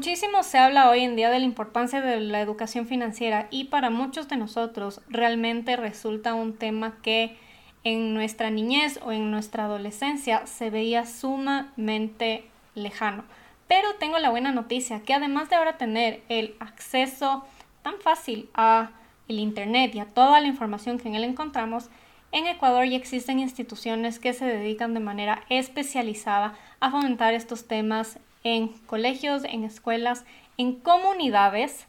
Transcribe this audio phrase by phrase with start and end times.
[0.00, 3.90] Muchísimo se habla hoy en día de la importancia de la educación financiera y para
[3.90, 7.36] muchos de nosotros realmente resulta un tema que
[7.84, 13.24] en nuestra niñez o en nuestra adolescencia se veía sumamente lejano.
[13.68, 17.44] Pero tengo la buena noticia que además de ahora tener el acceso
[17.82, 18.92] tan fácil a
[19.28, 21.90] el internet y a toda la información que en él encontramos,
[22.32, 28.18] en Ecuador ya existen instituciones que se dedican de manera especializada a fomentar estos temas
[28.44, 30.24] en colegios, en escuelas,
[30.56, 31.86] en comunidades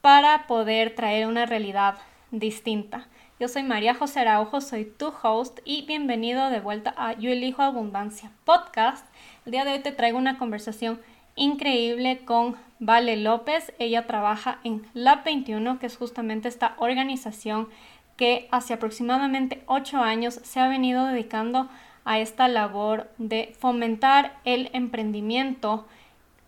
[0.00, 1.96] para poder traer una realidad
[2.30, 3.08] distinta.
[3.38, 7.62] Yo soy María José Araujo, soy tu host y bienvenido de vuelta a Yo Elijo
[7.62, 9.06] Abundancia podcast.
[9.46, 11.00] El día de hoy te traigo una conversación
[11.36, 13.72] increíble con Vale López.
[13.78, 17.68] Ella trabaja en Lab 21, que es justamente esta organización
[18.16, 21.68] que hace aproximadamente ocho años se ha venido dedicando a
[22.06, 25.86] esta labor de fomentar el emprendimiento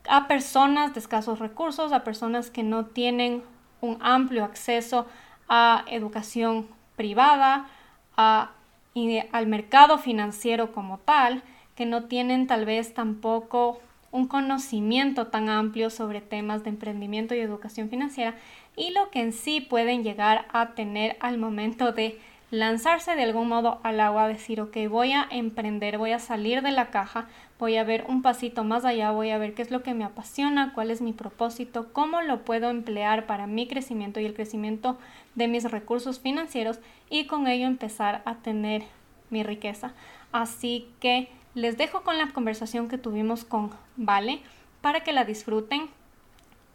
[0.08, 3.42] a personas de escasos recursos, a personas que no tienen
[3.80, 5.06] un amplio acceso
[5.48, 7.68] a educación privada,
[8.16, 11.42] al mercado financiero como tal,
[11.74, 17.40] que no tienen tal vez tampoco un conocimiento tan amplio sobre temas de emprendimiento y
[17.40, 18.34] educación financiera
[18.76, 22.20] y lo que en sí pueden llegar a tener al momento de
[22.52, 26.70] lanzarse de algún modo al agua, decir, ok, voy a emprender, voy a salir de
[26.70, 27.26] la caja,
[27.58, 30.04] voy a ver un pasito más allá, voy a ver qué es lo que me
[30.04, 34.98] apasiona, cuál es mi propósito, cómo lo puedo emplear para mi crecimiento y el crecimiento
[35.34, 38.82] de mis recursos financieros y con ello empezar a tener
[39.30, 39.94] mi riqueza.
[40.30, 44.42] Así que les dejo con la conversación que tuvimos con Vale
[44.82, 45.88] para que la disfruten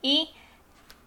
[0.02, 0.32] y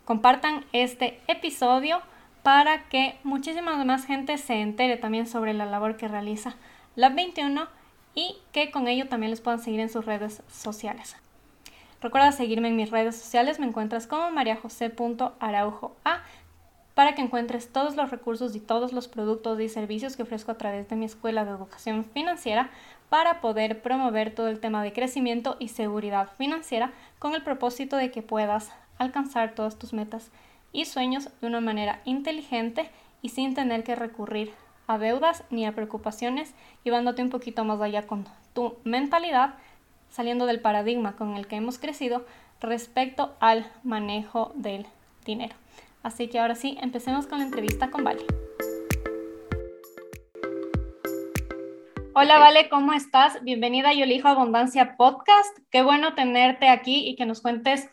[0.04, 2.02] compartan este episodio
[2.42, 6.54] para que muchísima más gente se entere también sobre la labor que realiza
[6.96, 7.66] Lab 21
[8.14, 11.16] y que con ello también les puedan seguir en sus redes sociales.
[12.00, 16.22] Recuerda seguirme en mis redes sociales, me encuentras como mariajose.araujoa
[16.94, 20.58] para que encuentres todos los recursos y todos los productos y servicios que ofrezco a
[20.58, 22.70] través de mi escuela de educación financiera
[23.10, 28.10] para poder promover todo el tema de crecimiento y seguridad financiera con el propósito de
[28.10, 30.30] que puedas alcanzar todas tus metas
[30.72, 32.90] y sueños de una manera inteligente
[33.22, 34.52] y sin tener que recurrir
[34.86, 36.54] a deudas ni a preocupaciones,
[36.84, 39.54] llevándote un poquito más allá con tu mentalidad,
[40.10, 42.24] saliendo del paradigma con el que hemos crecido
[42.60, 44.86] respecto al manejo del
[45.24, 45.54] dinero.
[46.02, 48.24] Así que ahora sí, empecemos con la entrevista con Vale.
[52.12, 53.42] Hola Vale, ¿cómo estás?
[53.44, 55.56] Bienvenida a Yo Elijo Abundancia Podcast.
[55.70, 57.88] Qué bueno tenerte aquí y que nos cuentes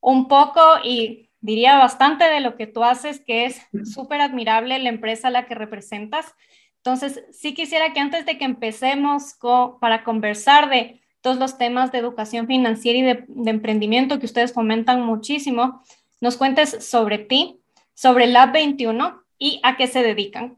[0.00, 4.88] un poco y diría bastante de lo que tú haces, que es súper admirable la
[4.88, 6.34] empresa a la que representas.
[6.76, 9.36] Entonces, sí quisiera que antes de que empecemos
[9.80, 14.52] para conversar de todos los temas de educación financiera y de, de, emprendimiento que ustedes
[14.52, 15.82] fomentan muchísimo,
[16.20, 17.60] nos cuentes sobre ti,
[17.94, 20.56] sobre Lab 21 y a qué se dedican.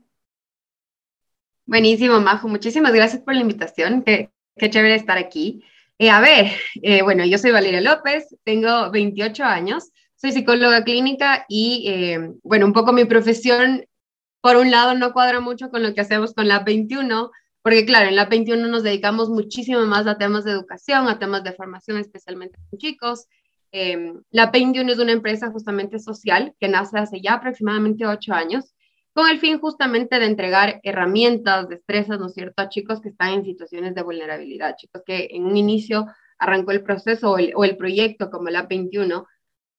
[1.66, 2.48] Buenísimo, Majo.
[2.48, 4.02] Muchísimas gracias por la invitación.
[4.02, 5.62] Qué, qué chévere estar aquí.
[6.00, 6.52] Eh, a ver,
[6.82, 12.66] eh, bueno, yo soy Valeria López, tengo 28 años, soy psicóloga clínica y, eh, bueno,
[12.66, 13.84] un poco mi profesión,
[14.40, 17.30] por un lado, no cuadra mucho con lo que hacemos con la 21,
[17.62, 21.44] porque claro, en la 21 nos dedicamos muchísimo más a temas de educación, a temas
[21.44, 23.26] de formación, especialmente con chicos.
[24.30, 28.74] la 21 es una empresa justamente social que nace hace ya aproximadamente ocho años
[29.12, 33.34] con el fin justamente de entregar herramientas, destrezas, ¿no es cierto?, a chicos que están
[33.34, 36.06] en situaciones de vulnerabilidad, chicos que en un inicio
[36.38, 39.26] arrancó el proceso o el, proyecto como la 21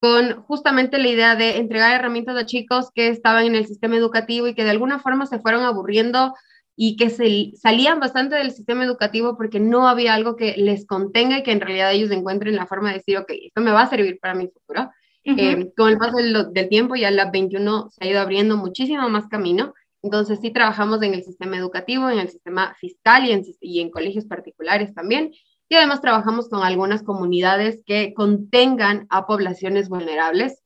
[0.02, 4.48] con justamente la idea de entregar herramientas a chicos que estaban en el sistema educativo
[4.48, 6.34] y que de alguna forma se fueron aburriendo
[6.76, 11.38] y que se, salían bastante del sistema educativo porque no había algo que les contenga
[11.38, 13.90] y que en realidad ellos encuentren la forma de decir, ok, esto me va a
[13.90, 14.90] servir para mi futuro.
[15.24, 19.28] Eh, con el paso del, tiempo ya la 21 se ha ido abriendo muchísimo más
[19.28, 19.76] camino.
[20.02, 23.92] Entonces sí trabajamos en el sistema educativo, en el sistema fiscal y en, y en
[23.92, 25.32] colegios particulares también.
[25.72, 30.62] Y además trabajamos con algunas comunidades que contengan a poblaciones vulnerables,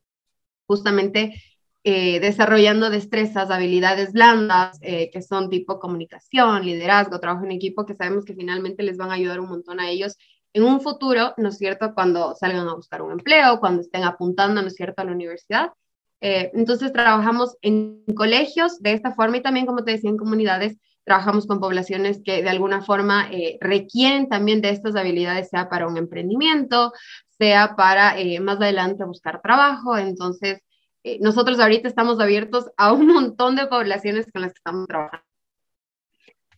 [0.65, 1.39] justamente
[1.83, 7.93] eh, desarrollando destrezas, habilidades blandas, eh, que son tipo comunicación, liderazgo, trabajo en equipo, que
[7.93, 10.17] sabemos que finalmente les van a ayudar un montón a ellos
[10.53, 14.63] en un futuro, ¿no es cierto?, cuando salgan a buscar un empleo, cuando estén apuntando,
[14.63, 15.69] ¿no es cierto?, a la universidad.
[16.19, 20.79] Eh, entonces, trabajamos en colegios de esta forma y también, como te decía, en comunidades,
[21.05, 25.87] trabajamos con poblaciones que de alguna forma eh, requieren también de estas habilidades, sea para
[25.87, 26.91] un emprendimiento,
[27.37, 29.97] sea para eh, más adelante buscar trabajo.
[29.97, 30.61] Entonces,
[31.19, 35.23] nosotros ahorita estamos abiertos a un montón de poblaciones con las que estamos trabajando.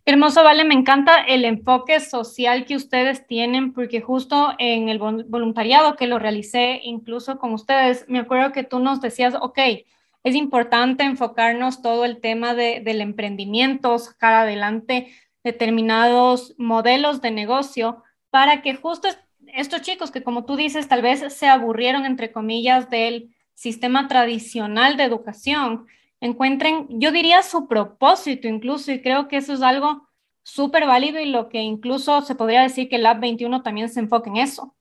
[0.09, 5.97] Hermoso, Vale, me encanta el enfoque social que ustedes tienen, porque justo en el voluntariado
[5.97, 9.59] que lo realicé, incluso con ustedes, me acuerdo que tú nos decías, ok,
[10.27, 15.13] es importante enfocarnos todo el tema de, del emprendimiento, sacar adelante
[15.44, 19.07] determinados modelos de negocio para que justo
[19.53, 24.97] estos chicos que como tú dices tal vez se aburrieron entre comillas del sistema tradicional
[24.97, 25.88] de educación,
[26.19, 30.07] encuentren, yo diría, su propósito incluso, y creo que eso es algo
[30.44, 34.30] súper válido y lo que incluso se podría decir que Lab 21 también se enfoca
[34.30, 34.75] en eso.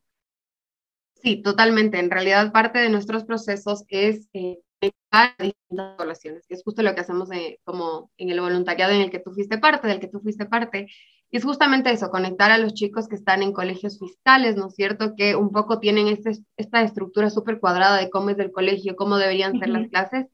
[1.23, 1.99] Sí, totalmente.
[1.99, 7.29] En realidad, parte de nuestros procesos es eh, distintas poblaciones, es justo lo que hacemos
[7.65, 10.89] como en el voluntariado en el que tú fuiste parte, del que tú fuiste parte.
[11.31, 14.75] Y es justamente eso, conectar a los chicos que están en colegios fiscales, ¿no es
[14.75, 15.15] cierto?
[15.17, 19.17] Que un poco tienen este, esta estructura súper cuadrada de cómo es el colegio, cómo
[19.19, 20.27] deberían ser las clases,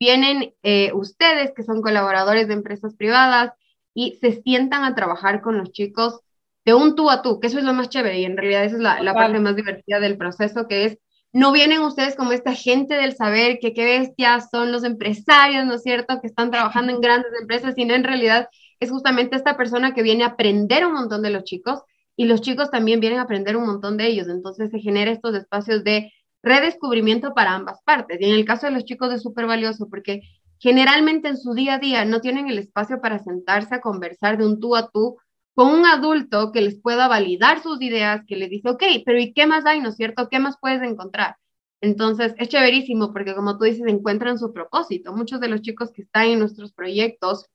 [0.00, 3.52] vienen eh, ustedes que son colaboradores de empresas privadas
[3.94, 6.20] y se sientan a trabajar con los chicos
[6.64, 8.76] de un tú a tú, que eso es lo más chévere y en realidad esa
[8.76, 10.98] es la, la parte más divertida del proceso, que es,
[11.34, 15.74] no vienen ustedes como esta gente del saber que qué bestias son los empresarios, ¿no
[15.74, 18.48] es cierto?, que están trabajando en grandes empresas, sino en realidad
[18.78, 21.82] es justamente esta persona que viene a aprender un montón de los chicos
[22.14, 24.28] y los chicos también vienen a aprender un montón de ellos.
[24.28, 28.20] Entonces se genera estos espacios de redescubrimiento para ambas partes.
[28.20, 30.20] Y en el caso de los chicos es súper valioso porque
[30.60, 34.46] generalmente en su día a día no tienen el espacio para sentarse a conversar de
[34.46, 35.18] un tú a tú
[35.54, 39.32] con un adulto que les pueda validar sus ideas, que les dice, ok, pero ¿y
[39.32, 40.28] qué más hay, no es cierto?
[40.28, 41.36] ¿Qué más puedes encontrar?
[41.80, 45.12] Entonces, es chéverísimo porque como tú dices, encuentran su propósito.
[45.12, 47.46] Muchos de los chicos que están en nuestros proyectos,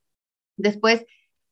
[0.56, 1.06] después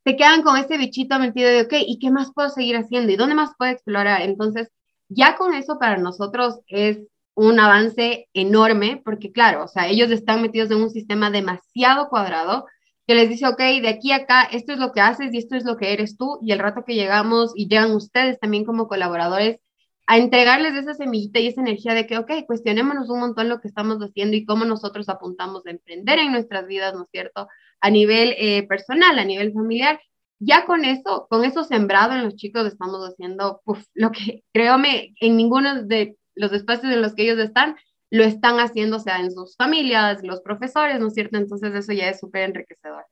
[0.06, 3.12] se quedan con ese bichito metido de, ok, ¿y qué más puedo seguir haciendo?
[3.12, 4.22] ¿Y dónde más puedo explorar?
[4.22, 4.70] Entonces,
[5.10, 7.00] ya con eso para nosotros es
[7.34, 12.66] un avance enorme, porque claro, o sea, ellos están metidos en un sistema demasiado cuadrado
[13.08, 15.56] que les dice, ok, de aquí a acá, esto es lo que haces y esto
[15.56, 18.88] es lo que eres tú, y el rato que llegamos y llegan ustedes también como
[18.88, 19.60] colaboradores
[20.08, 23.68] a entregarles esa semillita y esa energía de que, ok, cuestionémonos un montón lo que
[23.68, 27.48] estamos haciendo y cómo nosotros apuntamos a emprender en nuestras vidas, ¿no es cierto?
[27.82, 30.00] A nivel eh, personal, a nivel familiar.
[30.40, 33.62] Ya con eso, con eso sembrado en los chicos, estamos haciendo
[33.96, 37.76] lo que, créeme, en ninguno de los espacios en los que ellos están,
[38.10, 41.38] lo están haciendo, sea, en sus familias, los profesores, ¿no es cierto?
[41.38, 43.06] Entonces eso ya es súper enriquecedor.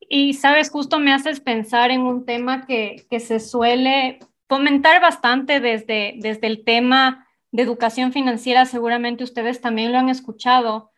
[0.00, 5.60] Y sabes, justo me haces pensar en un tema que, que se suele comentar bastante
[5.60, 10.90] desde, desde el tema de educación financiera, seguramente ustedes también lo han escuchado,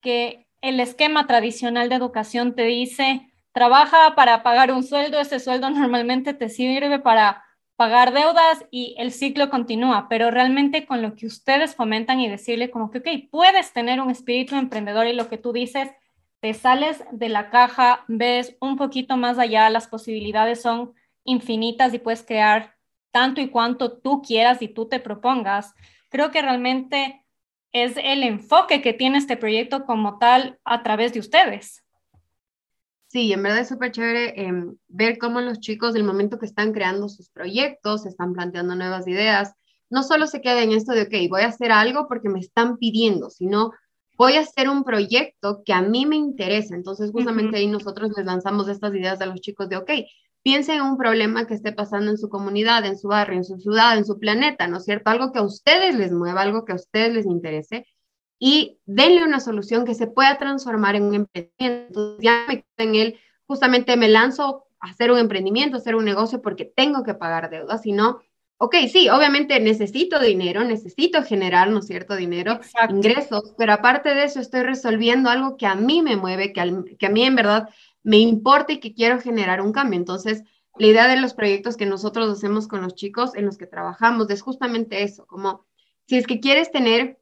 [0.00, 5.70] que el esquema tradicional de educación te dice, trabaja para pagar un sueldo, ese sueldo
[5.70, 7.44] normalmente te sirve para
[7.80, 12.70] pagar deudas y el ciclo continúa, pero realmente con lo que ustedes fomentan y decirle
[12.70, 15.88] como que, ok, puedes tener un espíritu emprendedor y lo que tú dices,
[16.40, 20.92] te sales de la caja, ves un poquito más allá, las posibilidades son
[21.24, 22.76] infinitas y puedes crear
[23.12, 25.74] tanto y cuanto tú quieras y tú te propongas.
[26.10, 27.24] Creo que realmente
[27.72, 31.82] es el enfoque que tiene este proyecto como tal a través de ustedes.
[33.10, 36.72] Sí, en verdad es súper chévere em, ver cómo los chicos, del momento que están
[36.72, 39.52] creando sus proyectos, están planteando nuevas ideas,
[39.90, 42.76] no solo se queda en esto de, ok, voy a hacer algo porque me están
[42.76, 43.72] pidiendo, sino
[44.16, 46.76] voy a hacer un proyecto que a mí me interesa.
[46.76, 49.90] Entonces, justamente ahí nosotros les lanzamos estas ideas a los chicos de, ok,
[50.44, 53.58] piensen en un problema que esté pasando en su comunidad, en su barrio, en su
[53.58, 55.10] ciudad, en su planeta, ¿no es cierto?
[55.10, 57.86] Algo que a ustedes les mueva, algo que a ustedes les interese
[58.42, 62.16] y denle una solución que se pueda transformar en un emprendimiento.
[62.20, 66.40] Ya me en él, justamente me lanzo a hacer un emprendimiento, a hacer un negocio
[66.40, 68.22] porque tengo que pagar deudas, sino,
[68.56, 74.24] ok, sí, obviamente necesito dinero, necesito generar, ¿no es cierto?, dinero, ingresos, pero aparte de
[74.24, 77.68] eso estoy resolviendo algo que a mí me mueve, que, que a mí en verdad
[78.02, 79.98] me importa y que quiero generar un cambio.
[79.98, 80.44] Entonces,
[80.78, 84.30] la idea de los proyectos que nosotros hacemos con los chicos en los que trabajamos
[84.30, 85.66] es justamente eso, como
[86.06, 87.19] si es que quieres tener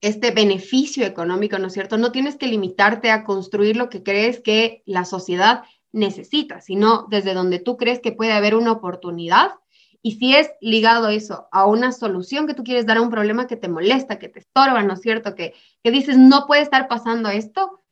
[0.00, 1.98] este beneficio económico, ¿no es cierto?
[1.98, 5.62] No tienes que limitarte a construir lo que crees que la sociedad
[5.92, 9.52] necesita, sino desde donde tú crees que puede haber una oportunidad.
[10.00, 13.46] Y si es ligado eso a una solución que tú quieres dar a un problema
[13.46, 15.34] que te molesta, que te estorba, ¿no es cierto?
[15.34, 17.82] Que, que dices, no puede estar pasando esto,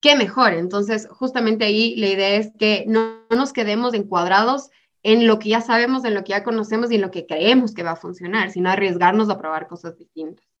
[0.00, 0.52] qué mejor.
[0.52, 4.68] Entonces, justamente ahí la idea es que no, no nos quedemos encuadrados
[5.02, 7.72] en lo que ya sabemos, en lo que ya conocemos y en lo que creemos
[7.72, 10.53] que va a funcionar, sino arriesgarnos a probar cosas distintas.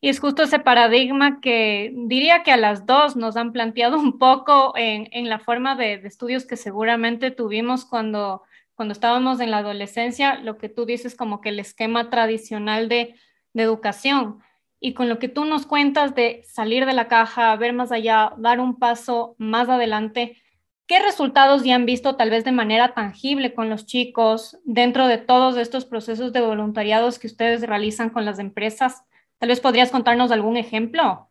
[0.00, 4.18] Y es justo ese paradigma que diría que a las dos nos han planteado un
[4.18, 8.42] poco en, en la forma de, estudios que seguramente tuvimos cuando,
[8.74, 13.14] cuando estábamos en la adolescencia, lo que tú dices como que el esquema tradicional de,
[13.52, 14.40] de educación.
[14.80, 18.32] Y con lo que tú nos cuentas de salir de la caja, ver más allá,
[18.36, 20.42] dar un paso más adelante,
[20.92, 25.16] ¿Qué resultados ya han visto tal vez de manera tangible con los chicos dentro de
[25.16, 29.02] todos estos procesos de voluntariados que ustedes realizan con las empresas?
[29.42, 31.28] Tal vez podrías contarnos algún ejemplo.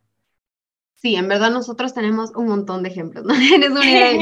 [0.96, 3.54] Sí, en verdad nosotros tenemos un montón de ejemplos, y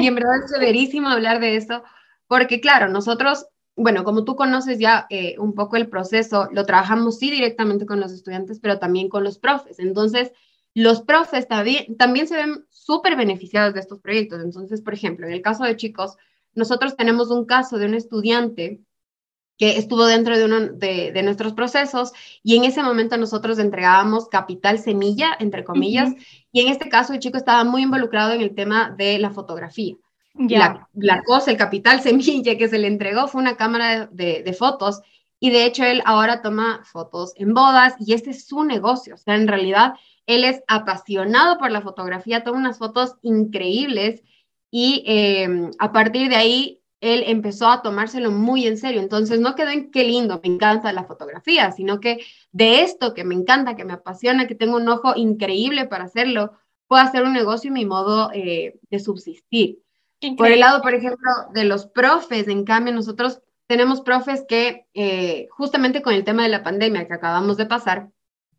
[0.06, 1.82] en verdad es severísimo hablar de eso,
[2.28, 7.18] porque claro, nosotros, bueno, como tú conoces ya eh, un poco el proceso, lo trabajamos
[7.18, 9.80] sí directamente con los estudiantes, pero también con los profes.
[9.80, 10.34] Entonces,
[10.76, 14.44] los profes también, también se ven súper beneficiados de estos proyectos.
[14.44, 16.16] Entonces, por ejemplo, en el caso de chicos,
[16.54, 18.82] nosotros tenemos un caso de un estudiante
[19.60, 24.80] que estuvo dentro de, uno de, nuestros procesos y en ese momento nosotros entregábamos capital
[24.80, 26.14] semilla, entre comillas,
[26.54, 29.96] y en este caso el chico estaba muy involucrado en el tema de la fotografía.
[30.34, 34.54] La, la, cosa, el capital semilla que se le entregó fue una cámara de, de,
[34.54, 35.02] fotos
[35.42, 39.18] y de hecho él ahora toma fotos en bodas y este es su negocio, o
[39.18, 44.24] sea, en realidad él es apasionado por la fotografía, toma unas fotos increíbles
[44.72, 49.00] y eh, a partir de ahí él empezó a tomárselo muy en serio.
[49.00, 53.24] Entonces, no quedó en qué lindo, me encanta la fotografía, sino que de esto que
[53.24, 56.54] me encanta, que me apasiona, que tengo un ojo increíble para hacerlo,
[56.88, 59.80] puedo hacer un negocio y mi modo eh, de subsistir.
[60.38, 65.48] Por el lado, por ejemplo, de los profes, en cambio, nosotros tenemos profes que eh,
[65.52, 68.10] justamente con el tema de la pandemia que acabamos de pasar,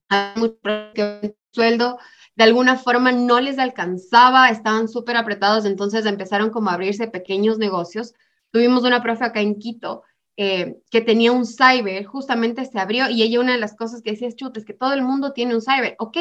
[0.09, 0.59] hay muchos
[0.95, 1.99] que el sueldo
[2.37, 7.59] de alguna forma no les alcanzaba, estaban súper apretados, entonces empezaron como a abrirse pequeños
[7.59, 8.15] negocios
[8.51, 10.03] Tuvimos una profe acá en Quito
[10.37, 14.13] eh, que tenía un cyber, justamente se abrió y ella una de las cosas que
[14.13, 15.97] decía es, chute, es que todo el mundo tiene un cyber.
[15.99, 16.17] Ok,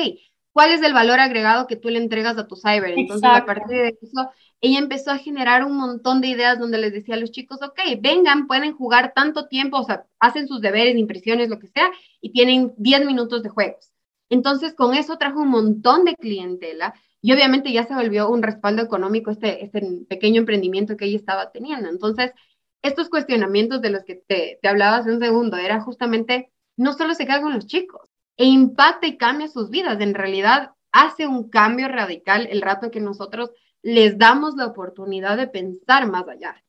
[0.51, 2.95] ¿cuál es el valor agregado que tú le entregas a tu cyber?
[2.97, 6.91] Entonces, a partir de eso, ella empezó a generar un montón de ideas donde les
[6.91, 10.97] decía a los chicos, ok, vengan, pueden jugar tanto tiempo, o sea, hacen sus deberes,
[10.97, 13.93] impresiones, lo que sea, y tienen 10 minutos de juegos.
[14.29, 18.81] Entonces, con eso trajo un montón de clientela y obviamente ya se volvió un respaldo
[18.81, 21.89] económico este, este pequeño emprendimiento que ella estaba teniendo.
[21.89, 22.31] Entonces,
[22.81, 27.13] estos cuestionamientos de los que te, te hablaba hace un segundo, era justamente, no solo
[27.13, 29.99] se queda con los chicos, e impacta y cambia sus vidas.
[29.99, 35.47] En realidad, hace un cambio radical el rato que nosotros les damos la oportunidad de
[35.47, 36.63] pensar más allá.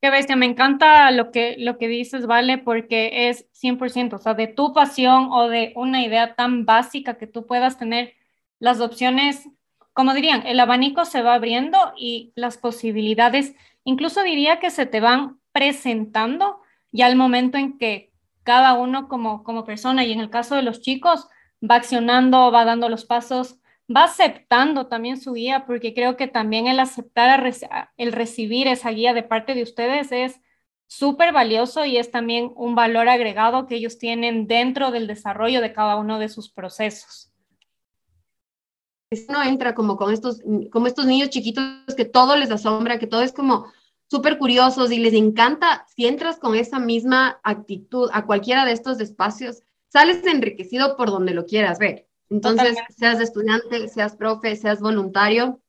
[0.00, 4.34] Qué bestia, me encanta lo que, lo que dices, Vale, porque es 100%, o sea,
[4.34, 8.14] de tu pasión o de una idea tan básica que tú puedas tener
[8.60, 9.48] las opciones,
[9.92, 15.00] como dirían, el abanico se va abriendo y las posibilidades, incluso diría que se te
[15.00, 16.60] van presentando
[16.92, 18.12] ya al momento en que
[18.42, 21.28] cada uno como, como persona, y en el caso de los chicos,
[21.62, 23.58] va accionando, va dando los pasos,
[23.94, 27.50] va aceptando también su guía, porque creo que también el aceptar,
[27.96, 30.40] el recibir esa guía de parte de ustedes es
[30.86, 35.72] súper valioso y es también un valor agregado que ellos tienen dentro del desarrollo de
[35.74, 37.28] cada uno de sus procesos
[39.28, 41.64] no entra como con estos, como estos niños chiquitos
[41.96, 43.66] que todo les asombra, que todo es como
[44.06, 49.00] súper curiosos y les encanta, si entras con esa misma actitud a cualquiera de estos
[49.00, 52.06] espacios, sales enriquecido por donde lo quieras ver.
[52.30, 55.60] Entonces, seas estudiante, seas profe, seas voluntario,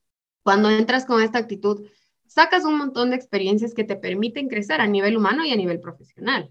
[0.43, 1.88] cuando entras con esta actitud,
[2.27, 5.79] sacas un montón de experiencias que te permiten crecer a nivel humano y a nivel
[5.79, 6.50] profesional.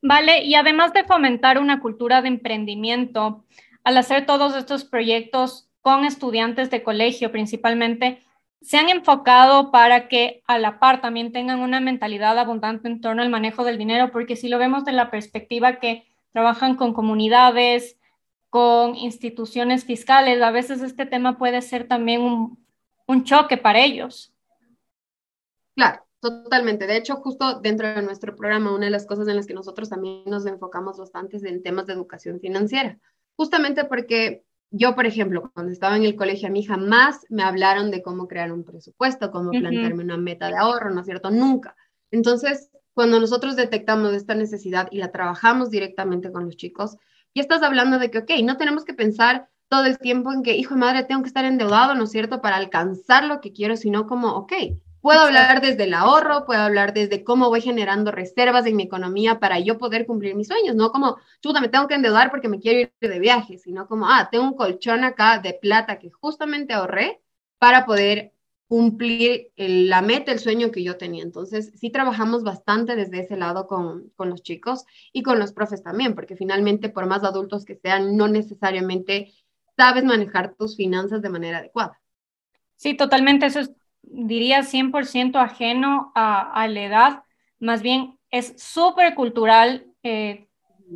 [0.00, 3.44] Vale, y además de fomentar una cultura de emprendimiento,
[3.88, 8.22] al hacer todos estos proyectos con estudiantes de colegio principalmente,
[8.60, 13.22] se han enfocado para que a la par también tengan una mentalidad abundante en torno
[13.22, 17.96] al manejo del dinero, porque si lo vemos de la perspectiva que trabajan con comunidades,
[18.50, 22.62] con instituciones fiscales, a veces este tema puede ser también un,
[23.06, 24.34] un choque para ellos.
[25.74, 26.86] Claro, totalmente.
[26.86, 29.88] De hecho, justo dentro de nuestro programa, una de las cosas en las que nosotros
[29.88, 32.98] también nos enfocamos bastante es en temas de educación financiera
[33.38, 37.90] justamente porque yo, por ejemplo, cuando estaba en el colegio, a mí jamás me hablaron
[37.90, 41.30] de cómo crear un presupuesto, cómo plantearme una meta de ahorro, ¿no es cierto?
[41.30, 41.74] Nunca.
[42.10, 46.96] Entonces, cuando nosotros detectamos esta necesidad y la trabajamos directamente con los chicos,
[47.34, 50.56] ya estás hablando de que, ok, no tenemos que pensar todo el tiempo en que,
[50.56, 53.76] hijo de madre, tengo que estar endeudado, ¿no es cierto?, para alcanzar lo que quiero,
[53.76, 54.52] sino como, ok,
[55.08, 59.40] Puedo hablar desde el ahorro, puedo hablar desde cómo voy generando reservas en mi economía
[59.40, 62.60] para yo poder cumplir mis sueños, no como, chuta, me tengo que endeudar porque me
[62.60, 66.74] quiero ir de viaje, sino como, ah, tengo un colchón acá de plata que justamente
[66.74, 67.22] ahorré
[67.58, 68.34] para poder
[68.66, 71.22] cumplir la meta, el sueño que yo tenía.
[71.22, 74.84] Entonces, sí trabajamos bastante desde ese lado con, con los chicos
[75.14, 79.32] y con los profes también, porque finalmente, por más adultos que sean, no necesariamente
[79.74, 81.98] sabes manejar tus finanzas de manera adecuada.
[82.76, 83.46] Sí, totalmente.
[83.46, 87.22] Eso es diría 100% ajeno a, la edad,
[87.58, 89.86] más bien es súper cultural.
[90.02, 90.48] Eh,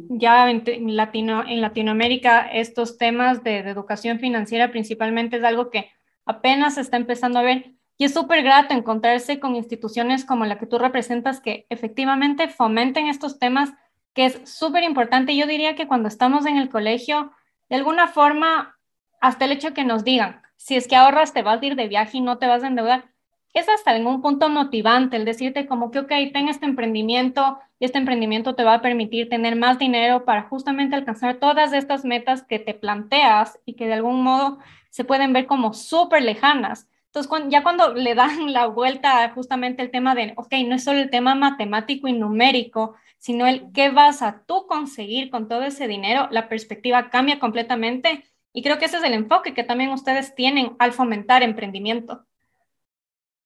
[0.08, 5.90] ya en, Latino, en Latinoamérica estos temas de, educación financiera principalmente es algo que
[6.24, 7.72] apenas se está empezando a ver.
[7.98, 13.06] Y es súper grato encontrarse con instituciones como la que tú representas que efectivamente fomenten
[13.06, 13.72] estos temas,
[14.14, 15.36] que es súper importante.
[15.36, 17.32] Yo diría que cuando estamos en el colegio,
[17.68, 18.78] de alguna forma,
[19.20, 21.88] hasta el hecho que nos digan, si es que ahorras, te vas a ir de
[21.88, 23.06] viaje y no te vas a endeudar,
[23.52, 27.98] es hasta un punto motivante el decirte como que, ok, ten este emprendimiento y este
[27.98, 32.60] emprendimiento te va a permitir tener más dinero para justamente alcanzar todas estas metas que
[32.60, 36.88] te planteas y que de algún modo se pueden ver como súper lejanas.
[37.06, 41.00] Entonces, ya cuando le dan la vuelta justamente el tema de, ok, no es solo
[41.00, 45.88] el tema matemático y numérico, sino el qué vas a tú conseguir con todo ese
[45.88, 48.24] dinero, la perspectiva cambia completamente.
[48.52, 52.26] Y creo que ese es el enfoque que también ustedes tienen al fomentar emprendimiento.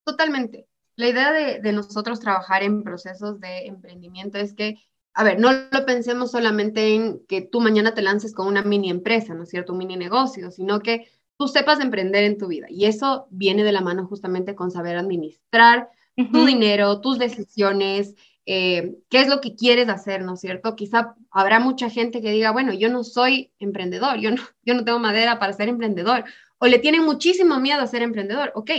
[0.05, 0.67] Totalmente.
[0.97, 4.79] La idea de, nosotros trabajar en procesos de emprendimiento es que,
[5.13, 8.91] a ver, no lo pensemos solamente en que tú mañana te lances con una mini
[8.91, 9.73] empresa, ¿no es cierto?
[9.73, 12.67] Un mini negocio, sino que tú sepas emprender en tu vida.
[12.71, 15.91] Y eso viene de la mano justamente con saber administrar
[16.33, 18.15] tu dinero, tus decisiones,
[18.47, 20.77] eh, qué es lo que quieres hacer, ¿no es cierto?
[20.77, 24.85] Quizá habrá mucha gente que diga, bueno, yo no soy emprendedor, yo no, yo no
[24.85, 26.25] tengo madera para ser emprendedor,
[26.59, 28.53] o le tienen muchísimo miedo a ser emprendedor.
[28.55, 28.71] Ok,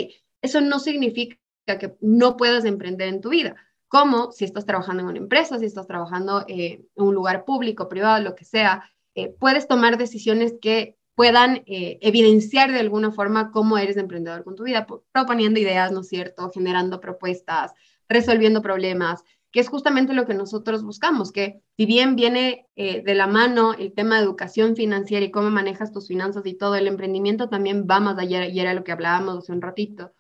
[0.42, 1.38] eso no significa
[1.80, 3.56] que no puedas emprender en tu vida,
[3.90, 7.90] como si estás trabajando en una empresa, si estás trabajando eh, en un lugar público,
[7.90, 13.52] privado, lo que sea, eh, puedes tomar decisiones que puedan eh, evidenciar de alguna forma
[13.52, 17.74] cómo eres emprendedor con tu vida, proponiendo ideas, ¿no es cierto?, generando propuestas,
[18.08, 23.28] resolviendo problemas, que es justamente lo que nosotros buscamos, que si bien viene de la
[23.28, 27.50] mano el tema de educación financiera y cómo manejas tus finanzas y todo, el emprendimiento
[27.50, 30.14] también va más allá, y era lo que hablábamos hace un ratito,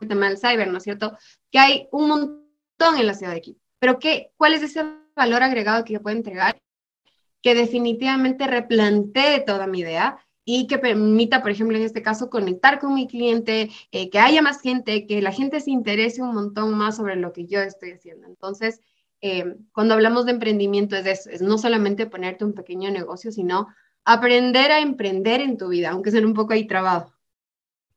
[0.00, 1.16] el tema del cyber, ¿no es cierto?
[1.50, 3.60] Que hay un montón en la ciudad de Quito.
[3.80, 4.84] Pero ¿qué, ¿cuál es ese
[5.16, 6.60] valor agregado que yo puedo entregar?
[7.42, 10.18] Que definitivamente replantee toda mi idea
[10.50, 14.40] y que permita, por ejemplo, en este caso, conectar con mi cliente, eh, que haya
[14.40, 17.90] más gente, que la gente se interese un montón más sobre lo que yo estoy
[17.90, 18.26] haciendo.
[18.26, 18.80] Entonces,
[19.20, 23.68] eh, cuando hablamos de emprendimiento es eso, es no solamente ponerte un pequeño negocio, sino
[24.06, 27.12] aprender a emprender en tu vida, aunque sea un poco ahí trabado.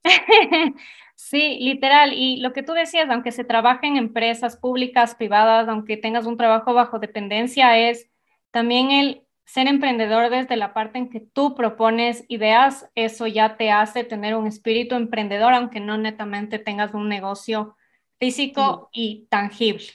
[1.16, 2.14] Sí, literal.
[2.14, 6.36] Y lo que tú decías, aunque se trabaje en empresas públicas, privadas, aunque tengas un
[6.36, 8.10] trabajo bajo dependencia, es
[8.50, 13.72] también el ser emprendedor desde la parte en que tú propones ideas, eso ya te
[13.72, 17.76] hace tener un espíritu emprendedor, aunque no netamente tengas un negocio
[18.18, 19.86] físico y tangible.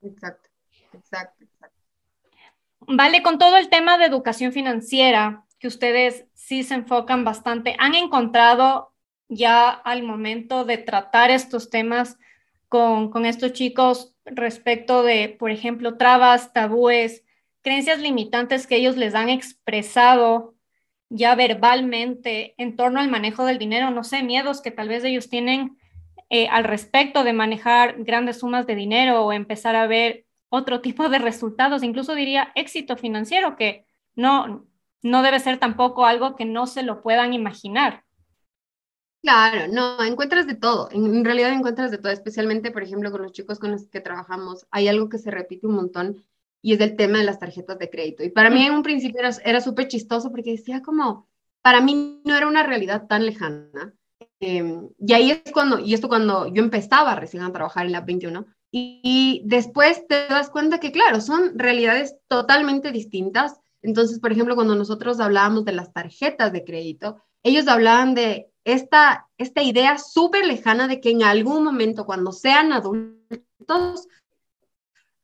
[0.00, 0.48] Exacto,
[0.92, 1.82] exacto, exacto.
[2.80, 7.94] Vale, con todo el tema de educación financiera, que ustedes sí se enfocan bastante, ¿han
[7.94, 8.94] encontrado
[9.28, 12.18] ya al momento de tratar estos temas
[12.68, 17.24] con, con estos chicos respecto de, por ejemplo, trabas, tabúes,
[17.68, 20.54] creencias limitantes que ellos les han expresado
[21.10, 25.28] ya verbalmente en torno al manejo del dinero, no sé, miedos que tal vez ellos
[25.28, 25.76] tienen
[26.30, 31.10] eh, al respecto de manejar grandes sumas de dinero o empezar a ver otro tipo
[31.10, 34.66] de resultados, incluso diría éxito financiero, que no,
[35.02, 38.02] no debe ser tampoco algo que no se lo puedan imaginar.
[39.20, 43.32] Claro, no, encuentras de todo, en, realidad encuentras de todo, especialmente, por ejemplo, con los
[43.32, 46.24] chicos con los que trabajamos, hay algo que se repite un montón
[46.68, 48.22] y es el tema de las tarjetas de crédito.
[48.22, 51.26] Y para mí en un principio era, súper chistoso porque decía como,
[51.62, 53.94] para mí no era una realidad tan lejana.
[54.38, 58.02] Em, y ahí es cuando, y esto cuando yo empezaba recién a trabajar en la
[58.02, 63.58] 21, y, y después te das cuenta que, claro, son realidades totalmente distintas.
[63.80, 69.26] Entonces, por ejemplo, cuando nosotros hablábamos de las tarjetas de crédito, ellos hablaban de esta,
[69.38, 74.06] esta idea súper lejana de que en algún momento, cuando sean adultos,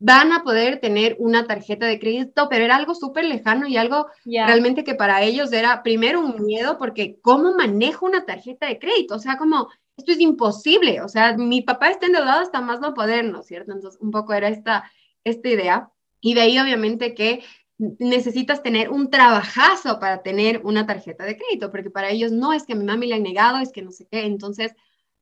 [0.04, 4.08] van a poder tener una tarjeta de crédito, pero era algo súper lejano y algo
[4.26, 9.14] realmente que para ellos era primero un miedo, porque ¿cómo manejo una tarjeta de crédito?
[9.14, 12.92] O sea, como, esto es imposible, o sea, mi papá está endeudado hasta más no
[12.92, 13.72] poder, ¿no es cierto?
[13.72, 14.90] Entonces, un poco era esta,
[15.24, 15.90] esta idea.
[16.20, 17.42] Y de ahí, obviamente, que
[17.78, 22.64] necesitas tener un trabajazo para tener una tarjeta de crédito, porque para ellos no es
[22.64, 24.26] que a mi mami le han negado, es que no sé qué.
[24.26, 24.74] Entonces,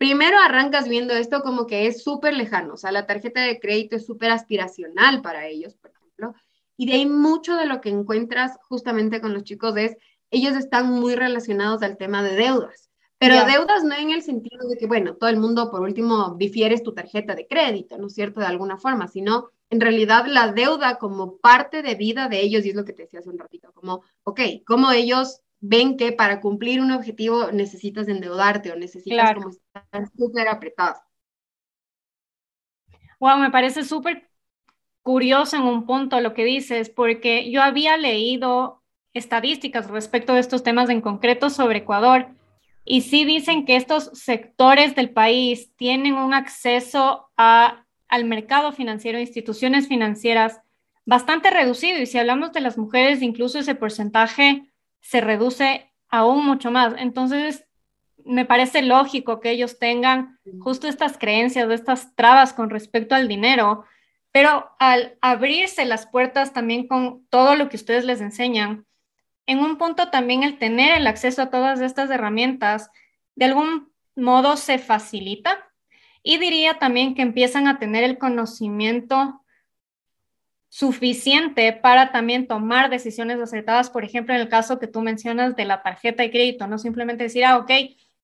[0.02, 3.94] primero arrancas viendo esto como que es súper lejano, o sea, la tarjeta de crédito
[3.94, 6.34] es súper aspiracional para ellos, por ejemplo,
[6.76, 9.96] y de ahí mucho de lo que encuentras justamente con los chicos es,
[10.32, 12.90] ellos están muy relacionados al tema de deudas.
[13.18, 16.82] Pero deudas no en el sentido de que, bueno, todo el mundo por último difieres
[16.82, 18.40] tu tarjeta de crédito, ¿no es cierto?
[18.40, 22.70] De alguna forma, sino en realidad la deuda como parte de vida de ellos, y
[22.70, 26.40] es lo que te decía hace un ratito, como, ok, como ellos ven que para
[26.40, 31.00] cumplir un objetivo necesitas endeudarte o necesitas como estar súper apretado.
[33.20, 34.28] Wow, me parece súper
[35.02, 38.82] curioso en un punto lo que dices, porque yo había leído
[39.14, 42.28] estadísticas respecto de estos temas en concreto sobre Ecuador
[42.84, 49.20] Y sí dicen que estos sectores del país tienen un acceso a, al mercado financiero,
[49.20, 50.60] instituciones financieras
[51.04, 52.00] bastante reducido.
[52.00, 54.71] Y si hablamos de las mujeres, incluso ese porcentaje
[55.02, 56.94] se reduce aún mucho más.
[56.96, 57.66] Entonces,
[58.24, 63.84] me parece lógico que ellos tengan justo estas creencias, estas trabas con respecto al dinero,
[64.30, 68.86] pero al abrirse las puertas también con todo lo que ustedes les enseñan,
[69.46, 72.90] en un punto también el tener el acceso a todas estas herramientas,
[73.34, 75.68] de algún modo se facilita.
[76.22, 79.41] Y diría también que empiezan a tener el conocimiento
[80.72, 85.66] suficiente para también tomar decisiones acertadas, por ejemplo, en el caso que tú mencionas de
[85.66, 87.70] la tarjeta de crédito, no simplemente decir, ah, ok,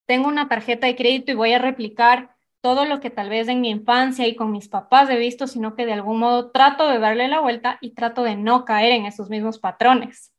[0.06, 3.60] tengo una tarjeta de crédito y voy a replicar todo lo que tal vez en
[3.60, 6.98] mi infancia y con mis papás he visto, sino que de algún modo trato de
[6.98, 10.32] darle la vuelta y trato de no caer en esos mismos patrones.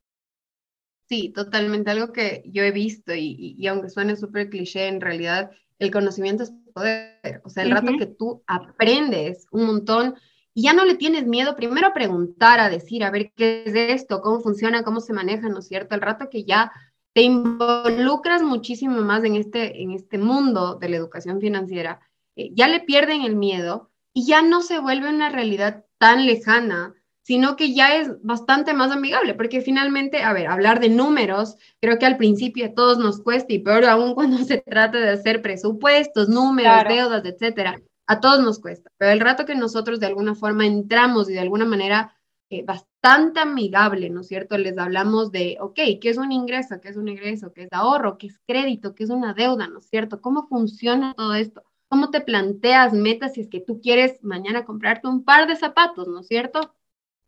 [1.08, 1.92] Sí, totalmente.
[1.92, 6.42] Algo que yo he visto y, y, aunque suene súper cliché, en realidad el conocimiento
[6.42, 7.42] es poder.
[7.44, 10.16] O sea, el rato que tú aprendes un montón
[10.60, 13.74] y ya no le tienes miedo primero a preguntar, a decir, a ver qué es
[13.74, 15.96] esto, cómo funciona, cómo se maneja, ¿no es cierto?
[15.96, 16.74] El rato que ya
[17.14, 22.02] te involucras muchísimo más en este, en este mundo de la educación financiera,
[22.36, 26.94] eh, ya le pierden el miedo y ya no se vuelve una realidad tan lejana
[27.22, 32.00] sino que ya es bastante más amigable, porque finalmente, a ver, hablar de números, creo
[32.00, 35.44] que al principio a todos nos cuesta, y peor aún cuando se trata de hacer
[35.44, 38.92] presupuestos, números, deudas, etcétera, a todos nos cuesta.
[38.98, 42.16] Pero el rato que nosotros de alguna forma entramos y de alguna manera
[42.50, 44.58] eh, bastante amigable, ¿no es cierto?
[44.58, 46.82] Les hablamos de, ok, ¿qué es un ingreso?
[46.82, 47.54] ¿Qué es un ingreso?
[47.54, 48.18] ¿Qué es ahorro?
[48.18, 48.96] ¿Qué es crédito?
[48.96, 49.68] ¿Qué es una deuda?
[49.68, 50.22] ¿No es cierto?
[50.22, 51.64] ¿Cómo funciona todo esto?
[51.88, 56.08] ¿Cómo te planteas metas si es que tú quieres mañana comprarte un par de zapatos,
[56.08, 56.74] ¿no es cierto?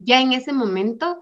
[0.03, 1.21] ya en ese momento,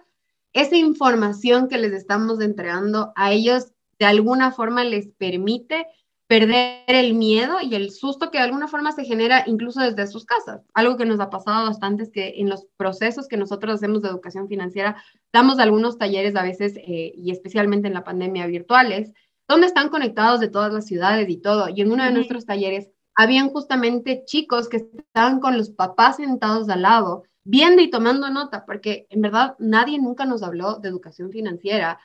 [0.54, 5.88] esa información que les estamos entregando a ellos de alguna forma les permite
[6.30, 10.26] perder el miedo y el susto que de alguna forma se genera incluso desde sus
[10.26, 10.62] casas.
[10.76, 14.10] Algo que nos ha pasado bastante es que en los procesos que nosotros hacemos de
[14.10, 15.02] educación financiera,
[15.34, 19.12] damos algunos talleres a veces, eh, y especialmente en la pandemia, virtuales,
[19.48, 21.68] donde están conectados de todas las ciudades y todo.
[21.68, 26.70] Y en uno de nuestros talleres habían justamente chicos que estaban con los papás sentados
[26.70, 31.32] al lado viendo y tomando nota, porque en verdad nadie nunca nos habló de educación
[31.32, 32.00] financiera,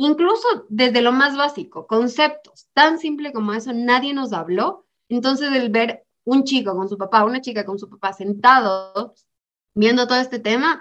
[0.00, 4.86] incluso desde lo más básico, conceptos, tan simple como eso, nadie nos habló.
[5.08, 9.26] Entonces, el ver un chico con su papá, una chica con su papá sentados,
[9.74, 10.80] viendo todo este tema,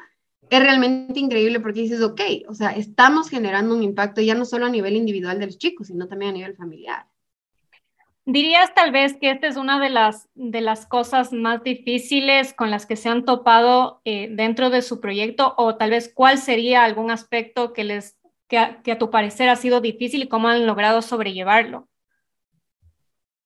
[0.49, 4.65] es realmente increíble porque dices, ok, o sea, estamos generando un impacto ya no solo
[4.65, 7.05] a nivel individual de los chicos, sino también a nivel familiar.
[8.25, 12.69] ¿Dirías tal vez que esta es una de las, de las cosas más difíciles con
[12.69, 16.83] las que se han topado eh, dentro de su proyecto o tal vez cuál sería
[16.83, 18.18] algún aspecto que, les,
[18.49, 21.87] que a, tu parecer ha sido difícil y cómo han logrado sobrellevarlo?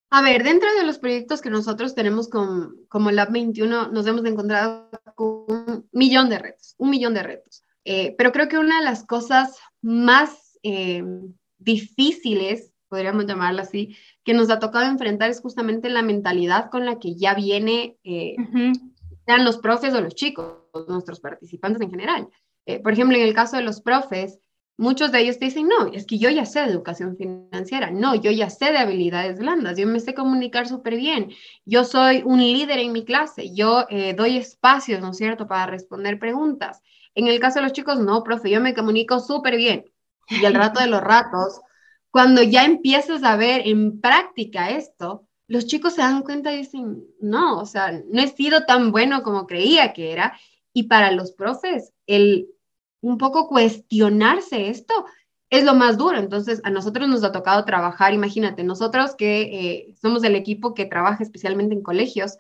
[0.10, 4.26] A ver, dentro de los proyectos que nosotros tenemos con, como Lab 21, nos hemos
[4.26, 7.64] encontrado con un millón de retos, un millón de retos.
[7.84, 11.04] Eh, pero creo que una de las cosas más eh,
[11.58, 17.00] difíciles podríamos llamarla así, que nos ha tocado enfrentar es justamente la mentalidad con la
[17.00, 18.36] que ya viene, eh,
[19.26, 22.30] sean los profes o los chicos, nuestros participantes en general.
[22.68, 24.40] Eh, por ejemplo, en el caso de los profes,
[24.78, 28.16] muchos de ellos te dicen, no, es que yo ya sé de educación financiera, no,
[28.16, 31.32] yo ya sé de habilidades blandas, yo me sé comunicar súper bien,
[31.66, 35.68] yo soy un líder en mi clase, yo eh, doy espacios, ¿no es cierto?, para
[35.68, 36.82] responder preguntas.
[37.16, 39.86] En el caso de los chicos, no, profe, yo me comunico súper bien.
[40.28, 41.62] Y al rato de los ratos,
[42.10, 47.04] cuando ya empiezas a ver en práctica esto, los chicos se dan cuenta y dicen,
[47.20, 50.38] no, o sea, no he sido tan bueno como creía que era.
[50.74, 52.48] Y para los profes, el
[53.04, 54.94] un poco cuestionarse esto
[55.50, 56.18] es lo más duro.
[56.18, 60.86] Entonces, a nosotros nos ha tocado trabajar, imagínate, nosotros que eh, somos el equipo que
[60.86, 62.38] trabaja especialmente en colegios,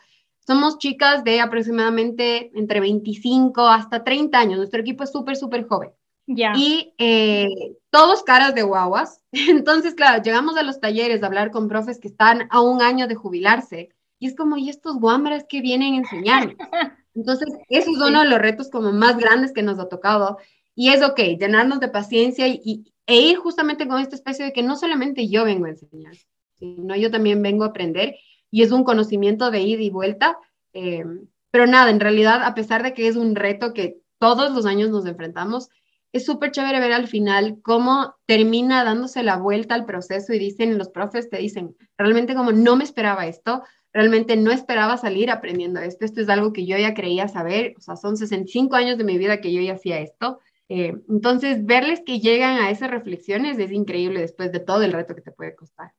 [0.47, 4.57] somos chicas de aproximadamente entre 25 hasta 30 años.
[4.57, 5.91] Nuestro equipo es súper, súper joven.
[6.25, 9.21] Y eh, todos caras de guaguas.
[9.31, 13.07] Entonces, claro, llegamos a los talleres a hablar con profes que están a un año
[13.07, 13.89] de jubilarse.
[14.17, 16.55] Y es como, ¿y estos guambras que vienen a enseñarnos?
[17.15, 20.37] Entonces, eso es uno de los retos como más grandes que nos ha tocado.
[20.75, 24.63] Y es ok, llenarnos de paciencia y, e ir justamente con esta especie de que
[24.63, 26.15] no solamente yo vengo a enseñar,
[26.55, 28.15] sino yo también vengo a aprender.
[28.49, 30.37] Y es un conocimiento de ida y vuelta.
[30.73, 31.05] Eh,
[31.51, 34.89] pero nada, en realidad, a pesar de que es un reto que todos los años
[34.89, 35.69] nos enfrentamos,
[36.13, 40.77] es súper chévere ver al final cómo termina dándose la vuelta al proceso y dicen,
[40.77, 45.79] los profes te dicen, realmente como no me esperaba esto, realmente no esperaba salir aprendiendo
[45.79, 49.03] esto, esto es algo que yo ya creía saber, o sea, son 65 años de
[49.03, 50.39] mi vida que yo ya hacía esto.
[50.67, 55.13] Eh, entonces, verles que llegan a esas reflexiones es increíble después de todo el reto
[55.13, 55.93] que te puede costar.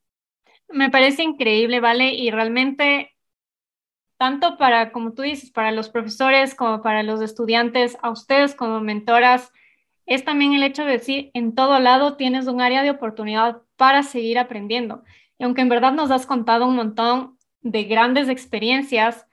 [0.68, 2.14] Me parece increíble, ¿vale?
[2.14, 3.14] Y realmente,
[4.16, 8.80] tanto para, como tú dices, para los profesores como para los estudiantes, a ustedes como
[8.80, 9.52] mentoras,
[10.06, 14.02] es también el hecho de decir, en todo lado tienes un área de oportunidad para
[14.02, 15.04] seguir aprendiendo.
[15.38, 19.26] Y aunque en verdad nos has contado un montón de grandes experiencias,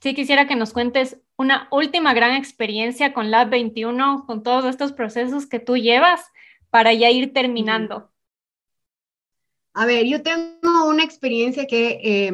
[0.00, 4.92] sí quisiera que nos cuentes una última gran experiencia con Lab 21, con todos estos
[4.92, 6.22] procesos que tú llevas
[6.70, 8.10] para ya ir terminando.
[9.74, 12.32] A ver, yo tengo una experiencia que, eh,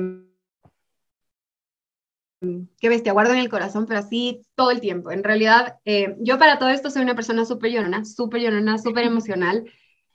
[2.78, 5.10] que bestia, guardo en el corazón, pero así todo el tiempo.
[5.10, 9.04] En realidad, eh, yo para todo esto soy una persona súper llorona, súper llorona, súper
[9.06, 9.64] emocional.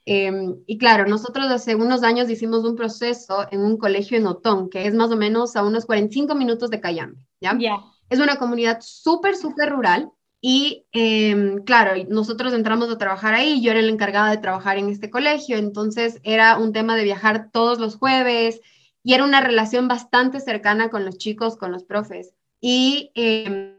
[0.06, 4.70] Em, y claro, nosotros hace unos años hicimos un proceso en un colegio en Otón,
[4.70, 7.58] que es más o menos a unos 45 minutos de Cayambe, ¿ya?
[8.10, 10.12] Es una comunidad súper, súper rural.
[10.46, 14.89] Y em, claro, nosotros entramos a trabajar ahí, yo era la encargada de trabajar en
[14.89, 18.60] este colegio, entonces era un tema de viajar todos los jueves
[19.04, 22.34] y era una relación bastante cercana con los chicos, con los profes.
[22.60, 23.78] Y em,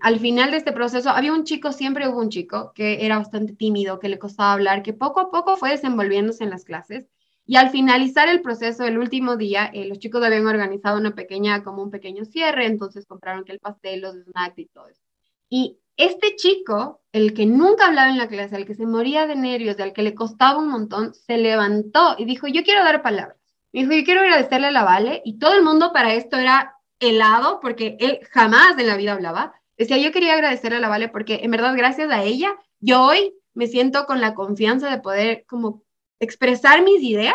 [0.00, 3.54] al final de este proceso había un chico, siempre hubo un chico que era bastante
[3.54, 7.06] tímido, que le costaba hablar, que poco a poco fue desenvolviéndose en las clases.
[7.44, 11.64] Y al finalizar el proceso, el último día, eh, los chicos habían organizado una pequeña,
[11.64, 15.02] como un pequeño cierre, entonces compraron que el pastel, los snacks y todo eso.
[15.48, 19.36] Y este chico, el que nunca hablaba en la clase, el que se moría de
[19.36, 23.36] nervios, al que le costaba un montón, se levantó y dijo, yo quiero dar palabras.
[23.72, 25.22] dijo, yo quiero agradecerle a la Vale.
[25.24, 29.54] Y todo el mundo para esto era helado, porque él jamás en la vida hablaba.
[29.82, 33.34] Decía, yo quería agradecerle a la Vale porque en verdad gracias a ella, yo hoy
[33.52, 35.82] me siento con la confianza de poder como
[36.20, 37.34] expresar mis ideas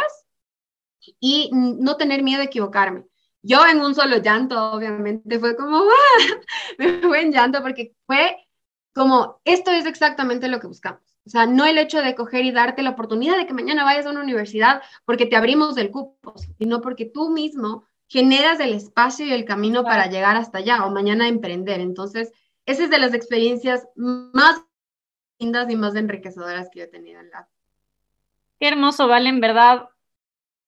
[1.19, 3.03] y no tener miedo de equivocarme.
[3.41, 6.35] Yo en un solo llanto, obviamente, fue como, ¡ah!
[6.77, 8.37] me fue en llanto porque fue
[8.95, 11.01] como, esto es exactamente lo que buscamos.
[11.25, 14.05] O sea, no el hecho de coger y darte la oportunidad de que mañana vayas
[14.05, 19.25] a una universidad porque te abrimos el cupo, sino porque tú mismo generas el espacio
[19.25, 21.79] y el camino para llegar hasta allá o mañana emprender.
[21.81, 22.31] Entonces,
[22.65, 24.61] esa es de las experiencias más
[25.39, 27.47] lindas y más enriquecedoras que yo he tenido en la.
[28.59, 29.89] Qué hermoso, Vale, en verdad.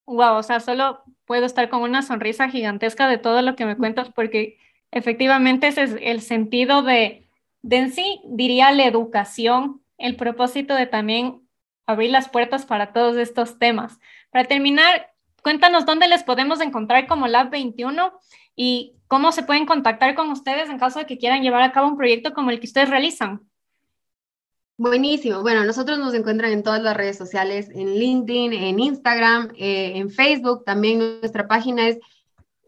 [0.05, 3.77] Wow, o sea, solo puedo estar con una sonrisa gigantesca de todo lo que me
[3.77, 4.57] cuentas porque
[4.91, 7.29] efectivamente ese es el sentido de,
[7.61, 11.47] de en sí, diría la educación, el propósito de también
[11.85, 13.99] abrir las puertas para todos estos temas.
[14.31, 18.13] Para terminar, cuéntanos dónde les podemos encontrar como Lab 21
[18.55, 21.87] y cómo se pueden contactar con ustedes en caso de que quieran llevar a cabo
[21.87, 23.41] un proyecto como el que ustedes realizan.
[24.77, 25.41] Buenísimo.
[25.41, 30.09] Bueno, nosotros nos encuentran en todas las redes sociales, en LinkedIn, en Instagram, eh, en
[30.09, 30.63] Facebook.
[30.63, 31.99] También nuestra página es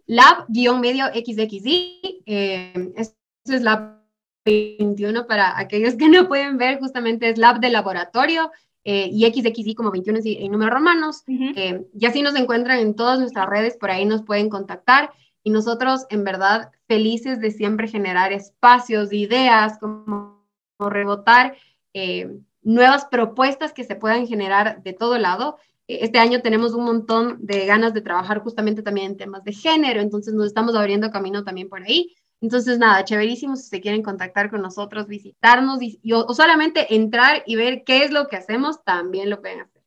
[0.07, 2.21] lab-medio xxi.
[2.25, 4.01] Eh, es Lab
[4.45, 8.51] 21 para aquellos que no pueden ver, justamente es Lab de laboratorio
[8.83, 11.23] eh, y XXI como 21 en números romanos.
[11.27, 15.11] Eh, y así nos encuentran en todas nuestras redes, por ahí nos pueden contactar.
[15.43, 20.41] Y nosotros, en verdad, felices de siempre generar espacios, ideas, como,
[20.79, 21.55] rebotar
[21.93, 25.57] eh, nuevas propuestas que se puedan generar de todo lado.
[25.87, 29.99] Este año tenemos un montón de ganas de trabajar justamente también en temas de género,
[29.99, 32.15] entonces nos estamos abriendo camino también por ahí.
[32.41, 37.55] Entonces, nada, chéverísimo si se quieren contactar con nosotros, visitarnos y, o, solamente entrar y
[37.55, 39.83] ver qué es lo que hacemos, también lo pueden hacer.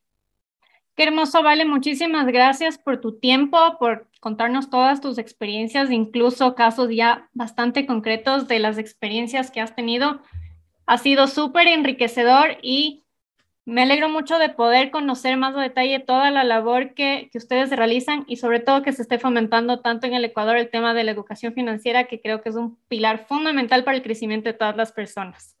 [0.95, 1.65] Qué hermoso, Vale.
[1.65, 8.47] Muchísimas gracias por tu tiempo, por contarnos todas tus experiencias, incluso casos ya bastante concretos
[8.47, 10.21] de las experiencias que has tenido.
[10.85, 13.04] Ha sido súper enriquecedor y
[13.65, 17.71] me alegro mucho de poder conocer más a detalle toda la labor que, que, ustedes
[17.71, 21.03] realizan y sobre todo que se esté fomentando tanto en el Ecuador el tema de
[21.03, 24.77] la educación financiera, que creo que es un pilar fundamental para el crecimiento de todas
[24.77, 25.57] las personas.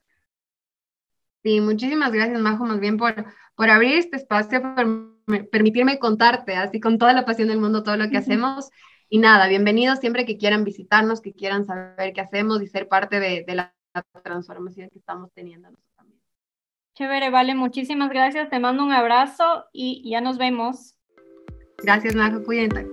[1.43, 6.79] Sí, muchísimas gracias, Majo, más bien por, por abrir este espacio, por permitirme contarte así
[6.79, 8.69] con toda la pasión del mundo todo lo que hacemos.
[9.09, 13.19] Y nada, bienvenidos siempre que quieran visitarnos, que quieran saber qué hacemos y ser parte
[13.19, 13.75] de, de la
[14.23, 15.69] transformación que estamos teniendo.
[16.95, 18.49] Chévere, vale, muchísimas gracias.
[18.49, 20.95] Te mando un abrazo y ya nos vemos.
[21.83, 22.41] Gracias, Majo.
[22.43, 22.87] Cuídate.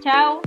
[0.00, 0.40] Chao.